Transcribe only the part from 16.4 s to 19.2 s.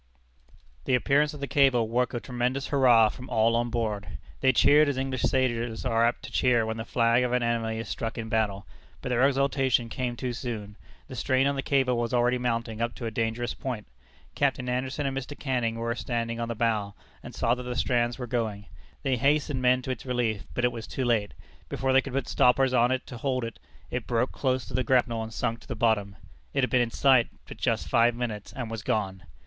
the bow, and saw that the strands were going. They